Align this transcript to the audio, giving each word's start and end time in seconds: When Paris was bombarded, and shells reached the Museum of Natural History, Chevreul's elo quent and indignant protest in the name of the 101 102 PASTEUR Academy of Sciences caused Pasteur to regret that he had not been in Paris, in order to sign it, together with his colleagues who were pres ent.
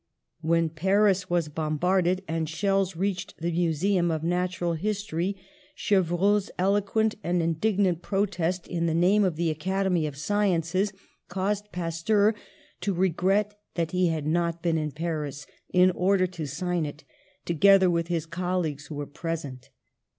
When 0.41 0.69
Paris 0.69 1.29
was 1.29 1.47
bombarded, 1.47 2.23
and 2.27 2.49
shells 2.49 2.95
reached 2.95 3.37
the 3.37 3.51
Museum 3.51 4.09
of 4.09 4.23
Natural 4.23 4.73
History, 4.73 5.35
Chevreul's 5.77 6.49
elo 6.57 6.81
quent 6.81 7.13
and 7.23 7.39
indignant 7.39 8.01
protest 8.01 8.65
in 8.67 8.87
the 8.87 8.95
name 8.95 9.23
of 9.23 9.35
the 9.35 9.49
101 9.53 9.93
102 9.93 10.07
PASTEUR 10.07 10.07
Academy 10.07 10.07
of 10.07 10.17
Sciences 10.17 10.93
caused 11.29 11.71
Pasteur 11.71 12.33
to 12.79 12.93
regret 12.95 13.59
that 13.75 13.91
he 13.91 14.07
had 14.07 14.25
not 14.25 14.63
been 14.63 14.79
in 14.79 14.89
Paris, 14.91 15.45
in 15.69 15.91
order 15.91 16.25
to 16.25 16.47
sign 16.47 16.87
it, 16.87 17.03
together 17.45 17.87
with 17.87 18.07
his 18.07 18.25
colleagues 18.25 18.87
who 18.87 18.95
were 18.95 19.05
pres 19.05 19.45
ent. 19.45 19.69